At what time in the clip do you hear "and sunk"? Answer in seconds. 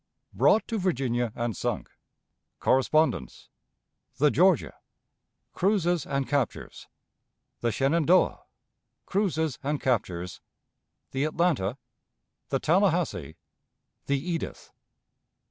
1.35-1.87